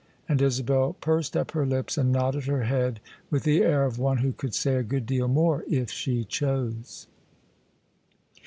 [0.27, 4.17] And Isabel pursed up her lips and nodded her head with the air of one
[4.17, 7.05] who could say a good deal more if she chose.